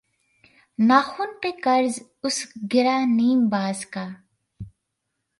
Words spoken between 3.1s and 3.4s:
نیم